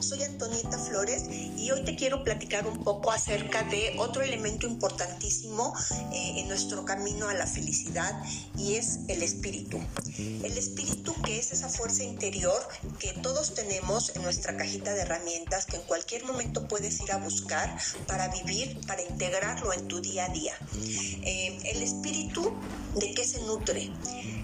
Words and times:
soy 0.00 0.22
Antonieta 0.22 0.78
Flores 0.78 1.24
y 1.56 1.70
hoy 1.70 1.84
te 1.84 1.96
quiero 1.96 2.24
platicar 2.24 2.66
un 2.66 2.84
poco 2.84 3.10
acerca 3.10 3.62
de 3.64 3.94
otro 3.98 4.22
elemento 4.22 4.66
importantísimo 4.66 5.74
eh, 6.12 6.34
en 6.36 6.48
nuestro 6.48 6.84
camino 6.84 7.28
a 7.28 7.34
la 7.34 7.46
felicidad 7.46 8.12
y 8.56 8.74
es 8.74 9.00
el 9.08 9.22
espíritu. 9.22 9.80
El 10.18 10.56
espíritu 10.56 11.14
que 11.22 11.38
es 11.38 11.52
esa 11.52 11.68
fuerza 11.68 12.04
interior 12.04 12.68
que 12.98 13.12
todos 13.22 13.54
tenemos 13.54 14.14
en 14.14 14.22
nuestra 14.22 14.56
cajita 14.56 14.92
de 14.92 15.02
herramientas 15.02 15.66
que 15.66 15.76
en 15.76 15.82
cualquier 15.82 16.24
momento 16.24 16.68
puedes 16.68 17.00
ir 17.00 17.12
a 17.12 17.18
buscar 17.18 17.76
para 18.06 18.28
vivir, 18.28 18.78
para 18.86 19.02
integrarlo 19.02 19.72
en 19.72 19.88
tu 19.88 20.00
día 20.00 20.26
a 20.26 20.28
día. 20.28 20.54
Eh, 20.74 21.58
el 21.64 21.82
espíritu, 21.82 22.52
¿de 22.94 23.14
qué 23.14 23.24
se 23.24 23.40
nutre? 23.42 23.90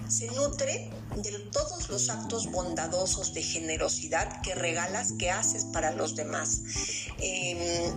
Se 0.07 0.27
nutre 0.27 0.89
de 1.15 1.31
todos 1.51 1.89
los 1.89 2.09
actos 2.09 2.51
bondadosos 2.51 3.33
de 3.33 3.43
generosidad 3.43 4.41
que 4.41 4.55
que 5.17 5.31
haces 5.31 5.65
para 5.65 5.91
los 5.91 6.15
demás, 6.15 6.61
em, 7.19 7.93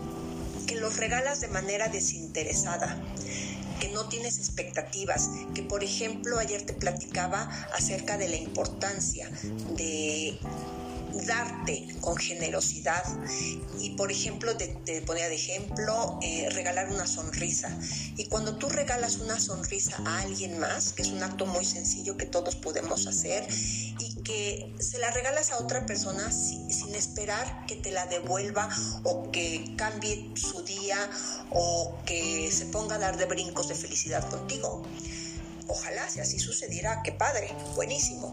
que 0.67 0.77
los 0.77 0.97
regalas 0.97 1.41
de 1.41 1.49
manera 1.49 1.89
desinteresada 1.89 3.03
que 3.81 3.89
no 3.89 4.09
tienes 4.09 4.39
expectativas, 4.39 5.31
que 5.55 5.63
por 5.63 5.83
ejemplo 5.83 6.39
ayer 6.39 6.63
te 6.63 6.73
platicaba 6.75 7.43
acerca 7.75 8.17
de 8.17 8.29
la 8.29 8.37
importancia 8.37 9.29
de 9.77 10.39
darte 11.27 11.87
con 12.01 12.17
generosidad 12.17 13.03
y 13.81 13.91
por 13.91 14.11
ejemplo 14.11 14.57
te, 14.57 15.03
ponía 15.03 15.29
de 15.29 15.35
ejemplo 15.35 16.19
eh, 16.23 16.49
regalar 16.51 16.91
una 16.91 17.07
sonrisa. 17.07 17.77
Y 18.17 18.27
cuando 18.27 18.57
tú 18.57 18.69
regalas 18.69 19.17
una 19.17 19.39
sonrisa 19.39 19.97
a 20.05 20.21
alguien 20.21 20.59
más 20.59 20.93
que 20.93 21.03
es 21.03 21.09
un 21.09 21.23
acto 21.23 21.47
muy 21.47 21.65
sencillo 21.65 22.17
que 22.17 22.27
todos 22.27 22.57
podemos 22.57 23.07
hacer 23.07 23.47
y 23.99 24.23
que 24.23 24.75
se 24.79 24.99
la 24.99 25.11
regalas 25.11 25.53
a 25.53 25.59
otra 25.59 25.87
persona 25.87 26.31
sin 26.31 26.95
esperar 26.95 27.67
que 27.67 27.77
te 27.77 27.91
la 27.91 28.07
devuelva 28.07 28.69
o 29.03 29.31
que 29.31 29.75
cambie 29.77 30.31
su 30.35 30.63
día 30.63 30.99
o 31.51 31.97
que 32.07 32.51
se 32.53 32.67
ponga 32.67 32.97
a 32.97 32.99
dar 32.99 33.17
de 33.17 33.27
brincos 33.27 33.69
de 33.69 33.75
felicidad 33.75 34.29
contigo 34.31 34.83
Ojalá 35.69 36.09
si 36.09 36.21
así 36.21 36.39
sucediera, 36.39 37.03
qué 37.03 37.13
padre, 37.13 37.55
buenísimo. 37.75 38.33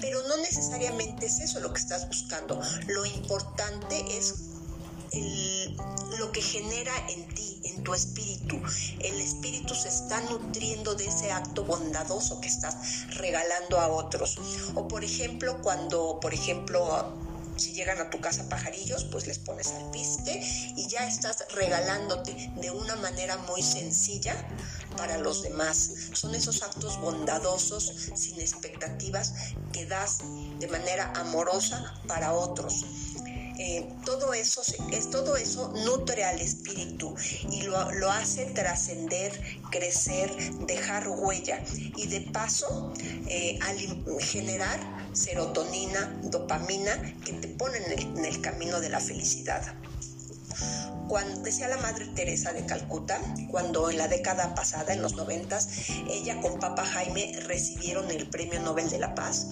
Pero 0.00 0.26
no 0.28 0.36
necesariamente 0.38 1.26
es 1.26 1.40
eso 1.40 1.60
lo 1.60 1.72
que 1.72 1.80
estás 1.80 2.06
buscando. 2.08 2.60
Lo 2.86 3.04
importante 3.06 4.04
es 4.16 4.34
lo 6.18 6.30
que 6.32 6.40
genera 6.40 6.92
en 7.08 7.26
ti, 7.34 7.60
en 7.64 7.82
tu 7.82 7.94
espíritu. 7.94 8.60
El 9.00 9.20
espíritu 9.20 9.74
se 9.74 9.88
está 9.88 10.20
nutriendo 10.22 10.94
de 10.94 11.06
ese 11.06 11.32
acto 11.32 11.64
bondadoso 11.64 12.40
que 12.40 12.48
estás 12.48 13.08
regalando 13.16 13.80
a 13.80 13.88
otros. 13.88 14.38
O 14.74 14.86
por 14.86 15.02
ejemplo, 15.02 15.60
cuando, 15.62 16.20
por 16.20 16.32
ejemplo, 16.32 17.29
si 17.56 17.72
llegan 17.72 17.98
a 18.00 18.10
tu 18.10 18.20
casa 18.20 18.48
pajarillos, 18.48 19.04
pues 19.04 19.26
les 19.26 19.38
pones 19.38 19.68
al 19.68 19.90
piste 19.90 20.40
y 20.76 20.88
ya 20.88 21.06
estás 21.06 21.44
regalándote 21.54 22.52
de 22.56 22.70
una 22.70 22.96
manera 22.96 23.36
muy 23.38 23.62
sencilla 23.62 24.34
para 24.96 25.18
los 25.18 25.42
demás. 25.42 25.90
Son 26.12 26.34
esos 26.34 26.62
actos 26.62 27.00
bondadosos, 27.00 27.92
sin 28.14 28.40
expectativas, 28.40 29.32
que 29.72 29.86
das 29.86 30.18
de 30.58 30.68
manera 30.68 31.12
amorosa 31.16 31.94
para 32.06 32.32
otros. 32.32 32.84
Eh, 33.62 33.86
todo, 34.06 34.32
eso, 34.32 34.62
es, 34.90 35.10
todo 35.10 35.36
eso 35.36 35.70
nutre 35.84 36.24
al 36.24 36.40
espíritu 36.40 37.14
y 37.50 37.60
lo, 37.60 37.92
lo 37.92 38.10
hace 38.10 38.46
trascender, 38.46 39.38
crecer, 39.70 40.34
dejar 40.66 41.06
huella. 41.08 41.62
Y 41.94 42.06
de 42.06 42.22
paso 42.22 42.94
eh, 43.28 43.58
generar 44.20 44.80
serotonina, 45.12 46.18
dopamina 46.22 47.14
que 47.22 47.34
te 47.34 47.48
ponen 47.48 47.82
en 47.98 48.24
el, 48.24 48.40
camino 48.40 48.80
de 48.80 48.88
la 48.88 48.98
felicidad 48.98 49.74
cuando 51.08 51.40
decía 51.42 51.66
la 51.66 51.76
madre 51.78 52.06
Teresa 52.06 52.52
de 52.52 52.64
Calcuta, 52.64 53.20
cuando 53.50 53.90
en 53.90 53.98
la 53.98 54.06
década 54.06 54.54
pasada, 54.54 54.92
en 54.92 55.02
los 55.02 55.16
noventas, 55.16 55.68
ella 56.08 56.40
con 56.40 56.60
Papa 56.60 56.84
Jaime 56.84 57.32
recibieron 57.46 58.10
el 58.10 58.28
Premio 58.28 58.60
Nobel 58.60 58.88
de 58.90 58.98
la 58.98 59.14
Paz, 59.16 59.46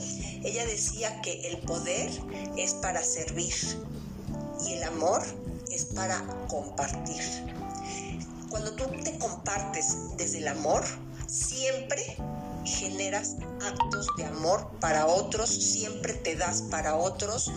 ella 0.44 0.64
decía 0.66 1.20
que 1.20 1.48
el 1.48 1.58
poder 1.58 2.10
es 2.56 2.74
para 2.74 3.02
servir 3.02 3.54
y 4.64 4.74
el 4.74 4.84
amor 4.84 5.22
es 5.70 5.84
para 5.86 6.24
compartir. 6.48 7.22
Cuando 8.50 8.72
tú 8.74 8.84
te 9.02 9.18
compartes 9.18 10.16
desde 10.16 10.38
el 10.38 10.48
amor, 10.48 10.84
siempre 11.26 12.16
generas 12.64 13.36
actos 13.66 14.06
de 14.16 14.24
amor 14.24 14.70
para 14.80 15.06
otros, 15.06 15.50
siempre 15.50 16.14
te 16.14 16.36
das 16.36 16.62
para 16.62 16.96
otros. 16.96 17.50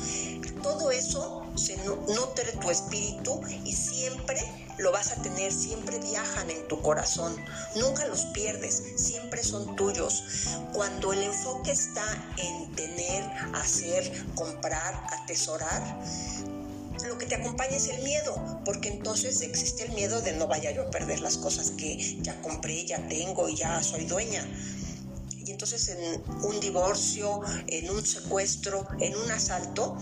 Todo 0.64 0.92
eso 0.92 1.41
se 1.62 1.78
nutre 1.78 2.52
tu 2.60 2.72
espíritu 2.72 3.40
y 3.64 3.74
siempre 3.74 4.42
lo 4.78 4.92
vas 4.92 5.12
a 5.12 5.22
tener, 5.22 5.54
siempre 5.54 6.00
viajan 6.00 6.50
en 6.50 6.68
tu 6.68 6.82
corazón, 6.82 7.36
nunca 7.76 8.06
los 8.08 8.26
pierdes, 8.28 8.84
siempre 8.96 9.44
son 9.44 9.76
tuyos. 9.76 10.24
Cuando 10.74 11.14
el 11.14 11.22
enfoque 11.22 11.72
está 11.72 12.04
en 12.38 12.72
tener, 12.76 13.24
hacer, 13.54 14.12
comprar, 14.36 15.06
atesorar, 15.22 16.00
lo 17.08 17.18
que 17.18 17.26
te 17.26 17.36
acompaña 17.36 17.76
es 17.76 17.88
el 17.88 18.04
miedo, 18.04 18.62
porque 18.66 18.90
entonces 18.90 19.42
existe 19.42 19.86
el 19.86 19.92
miedo 19.94 20.22
de 20.22 20.34
no 20.34 20.48
vaya 20.48 20.72
yo 20.72 20.84
a 20.84 20.92
perder 20.92 21.20
las 21.20 21.38
cosas 21.38 21.72
que 21.72 22.22
ya 22.22 22.40
compré, 22.42 22.86
ya 22.86 23.08
tengo 23.08 23.50
y 23.50 23.56
ya 23.56 23.82
soy 23.84 24.06
dueña. 24.06 24.48
Y 25.46 25.52
entonces 25.52 25.90
en 25.90 26.24
un 26.44 26.60
divorcio, 26.60 27.42
en 27.68 27.90
un 27.90 28.06
secuestro, 28.06 28.88
en 29.00 29.16
un 29.16 29.32
asalto, 29.32 29.98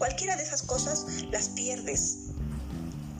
cualquiera 0.00 0.34
de 0.36 0.42
esas 0.42 0.62
cosas 0.62 1.06
las 1.30 1.50
pierdes. 1.50 2.30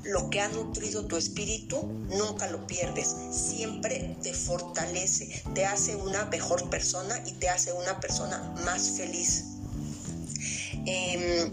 Lo 0.05 0.31
que 0.31 0.41
ha 0.41 0.49
nutrido 0.49 1.05
tu 1.06 1.19
espíritu 1.19 1.83
nunca 2.17 2.47
lo 2.49 2.67
pierdes, 2.67 3.15
siempre 3.31 4.17
te 4.23 4.33
fortalece, 4.33 5.43
te 5.55 5.67
hace 5.67 5.95
una 5.95 6.25
mejor 6.25 6.71
persona 6.71 7.23
y 7.27 7.33
te 7.34 7.51
hace 7.51 7.73
una 7.75 8.01
persona 8.01 8.55
más 8.65 8.93
feliz. 8.97 9.59
Em, 10.86 11.50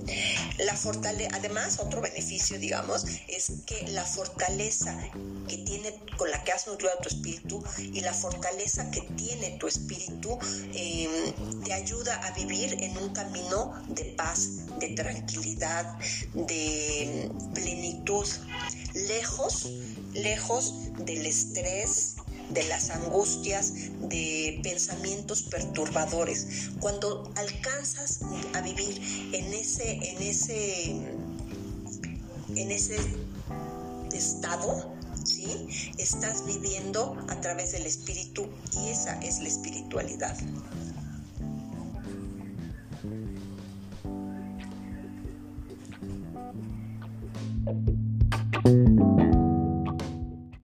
la 0.59 0.75
fortaleza, 0.75 1.29
además, 1.33 1.79
otro 1.79 2.01
beneficio, 2.01 2.57
digamos, 2.59 3.05
es 3.27 3.51
que 3.65 3.87
la 3.89 4.05
fortaleza 4.05 4.97
que 5.47 5.57
tiene, 5.57 5.93
con 6.17 6.31
la 6.31 6.43
que 6.43 6.51
has 6.51 6.67
nutrido 6.67 6.93
tu 7.01 7.09
espíritu 7.09 7.63
y 7.77 8.01
la 8.01 8.13
fortaleza 8.13 8.89
que 8.91 9.01
tiene 9.15 9.57
tu 9.59 9.67
espíritu 9.67 10.37
em, 10.73 11.61
te 11.63 11.73
ayuda 11.73 12.15
a 12.25 12.31
vivir 12.31 12.77
en 12.81 12.97
un 12.97 13.09
camino 13.13 13.73
de 13.89 14.05
paz, 14.17 14.67
de 14.79 14.89
tranquilidad, 14.89 15.97
de 16.33 17.29
plenitud, 17.53 18.27
lejos, 18.93 19.69
lejos 20.13 20.73
del 21.05 21.25
estrés, 21.25 22.15
de 22.49 22.63
las 22.67 22.89
angustias, 22.89 23.73
de 24.01 24.59
pensamientos 24.63 25.43
perturbadores. 25.43 26.69
Cuando 26.79 27.31
alcanzas 27.35 28.19
a 28.53 28.61
vivir 28.61 29.01
en 29.33 29.53
ese, 29.53 29.91
en 29.91 30.21
ese, 30.21 30.91
en 32.55 32.71
ese 32.71 32.97
estado, 34.13 34.91
¿sí? 35.23 35.67
Estás 35.97 36.45
viviendo 36.45 37.17
a 37.29 37.39
través 37.41 37.71
del 37.73 37.85
espíritu 37.85 38.47
y 38.73 38.89
esa 38.89 39.19
es 39.21 39.39
la 39.39 39.47
espiritualidad. 39.47 40.37